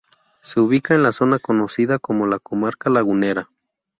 [0.41, 3.51] Se ubica en la zona conocida como la Comarca Lagunera.